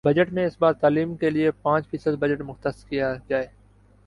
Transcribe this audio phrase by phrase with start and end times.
[0.03, 3.47] budget میں اس بار تعلیم کے لیے پانچ فیصد بجٹ مختص کیا جائے